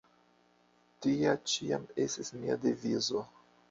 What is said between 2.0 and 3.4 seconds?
estis mia devizo.